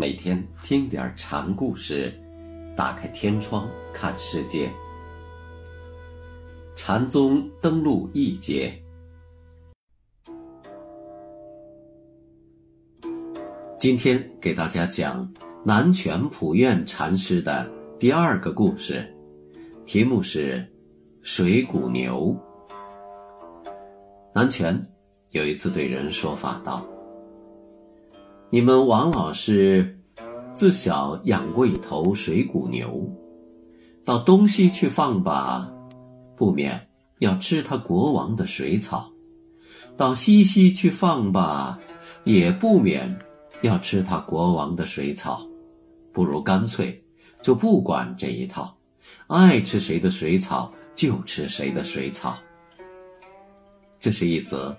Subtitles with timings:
[0.00, 2.14] 每天听点禅故事，
[2.76, 4.70] 打开天窗看世界。
[6.76, 8.80] 禅宗登陆一节，
[13.76, 15.28] 今天给大家讲
[15.64, 17.68] 南泉普愿禅师的
[17.98, 19.04] 第二个故事，
[19.84, 20.64] 题目是
[21.22, 22.36] “水谷牛”。
[24.32, 24.80] 南泉
[25.32, 26.86] 有一次对人说法道。
[28.50, 30.00] 你们王老师
[30.54, 33.06] 自小养过一头水谷牛，
[34.06, 35.70] 到东西去放吧，
[36.34, 36.88] 不免
[37.18, 39.12] 要吃他国王的水草；
[39.98, 41.78] 到西西去放吧，
[42.24, 43.18] 也不免
[43.60, 45.46] 要吃他国王的水草。
[46.10, 47.04] 不如干脆
[47.42, 48.74] 就不管这一套，
[49.26, 52.34] 爱吃谁的水草就吃谁的水草。
[54.00, 54.74] 这是一则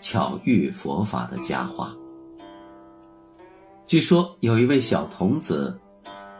[0.00, 1.94] 巧遇佛法的佳话。
[3.90, 5.76] 据说有一位小童子，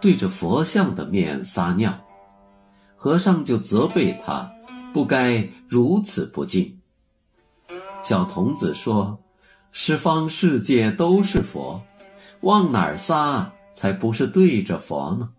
[0.00, 1.96] 对着佛像的面撒尿，
[2.96, 4.52] 和尚就责备他，
[4.92, 6.76] 不该如此不敬。
[8.02, 9.16] 小童子说
[9.70, 11.80] ：“十方世界都是佛，
[12.40, 15.30] 往哪儿撒才不是对着佛呢？”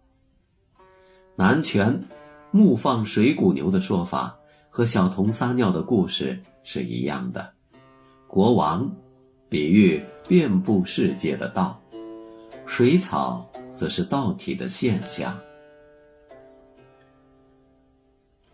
[1.35, 2.01] 南泉
[2.51, 4.33] 木放水谷牛的说法
[4.69, 7.51] 和小童撒尿的故事是一样的。
[8.29, 8.89] 国王
[9.49, 11.77] 比喻遍布世界的道。
[12.67, 15.35] 水草则是道体的现象。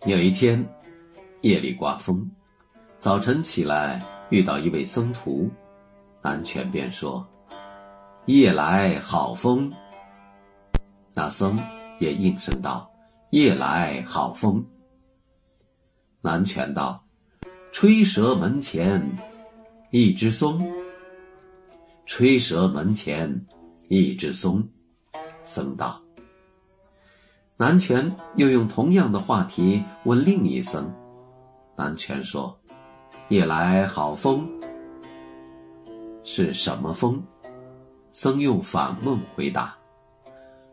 [0.05, 0.63] 有一天，
[1.41, 2.29] 夜里刮风，
[2.99, 5.49] 早晨起来遇到一位僧徒，
[6.21, 7.27] 南泉便说
[8.27, 9.73] ：“夜来好风。”
[11.15, 11.59] 那僧
[11.99, 12.89] 也应声道
[13.31, 14.63] ：“夜来好风。”
[16.21, 17.03] 南泉道
[17.73, 19.01] ：“吹蛇门前
[19.89, 20.65] 一只松。”
[22.05, 23.45] 吹蛇门前。
[23.93, 24.67] 一只松，
[25.43, 26.01] 僧道。
[27.57, 30.91] 南泉又用同样的话题问另一僧，
[31.75, 32.59] 南泉说
[33.29, 34.49] ：“夜来好风，
[36.23, 37.21] 是什么风？”
[38.11, 39.77] 僧用反问回答：“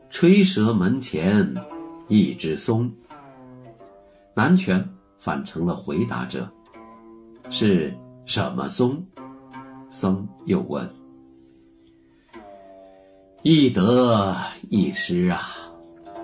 [0.09, 1.55] 吹蛇门前
[2.09, 2.91] 一只松。”
[4.35, 4.89] 南泉
[5.19, 6.51] 反成了回答者
[7.51, 7.95] ：“是
[8.25, 9.07] 什么松？”
[9.91, 11.00] 僧又问。
[13.43, 14.37] 一得
[14.69, 15.41] 一失啊！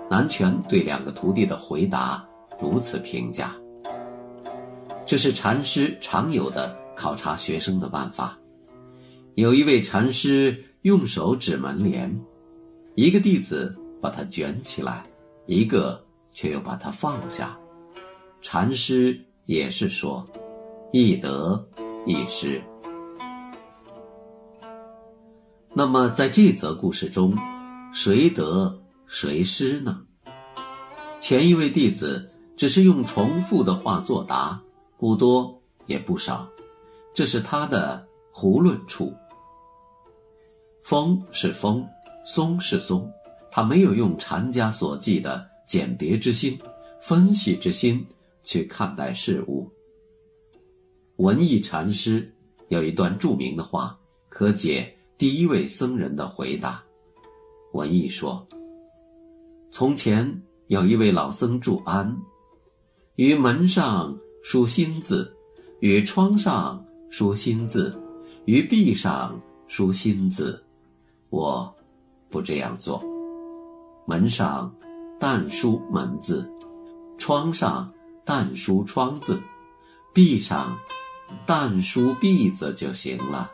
[0.07, 2.23] 南泉对两个徒弟的回答
[2.61, 3.55] 如此评价。
[5.03, 8.37] 这是禅师常有的考察学生的办法。
[9.33, 12.15] 有一位禅师用手指门帘，
[12.93, 15.03] 一个弟子把它卷起来，
[15.47, 15.99] 一个
[16.31, 17.57] 却又把它放下。
[18.43, 20.23] 禅师也是说，
[20.91, 21.67] 一得
[22.05, 22.61] 一失。
[25.73, 27.35] 那么，在这则故事中，
[27.93, 30.01] 谁得谁失呢？
[31.19, 34.59] 前一位弟子只是用重复的话作答，
[34.97, 36.47] 不多也不少，
[37.13, 39.13] 这是他的胡论处。
[40.81, 41.85] 风是风，
[42.25, 43.11] 松是松，
[43.51, 46.57] 他没有用禅家所记的鉴别之心、
[46.99, 48.03] 分析之心
[48.41, 49.69] 去看待事物。
[51.17, 52.33] 文艺禅师
[52.69, 53.95] 有一段著名的话，
[54.29, 54.96] 可解。
[55.17, 56.83] 第一位僧人的回答，
[57.73, 58.47] 文艺说
[59.71, 62.15] ：“从前有一位老僧住安，
[63.15, 65.35] 于门上书心字，
[65.79, 67.99] 于窗上书心字，
[68.45, 70.63] 于壁上书心字。
[71.31, 71.75] 我
[72.29, 73.03] 不这样做，
[74.05, 74.71] 门上
[75.19, 76.47] 但书门字，
[77.17, 77.91] 窗上
[78.23, 79.41] 但书窗字，
[80.13, 80.77] 壁上
[81.43, 83.51] 但书壁字就行了。”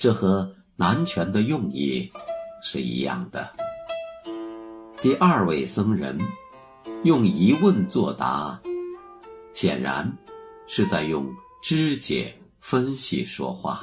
[0.00, 2.10] 这和南拳的用意
[2.62, 3.52] 是一样的。
[5.02, 6.18] 第二位僧人
[7.04, 8.58] 用疑问作答，
[9.52, 10.10] 显然
[10.66, 11.30] 是在用
[11.62, 13.82] 肢解分析说话。